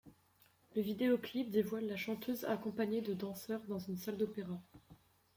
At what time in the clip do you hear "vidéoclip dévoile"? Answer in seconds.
0.81-1.85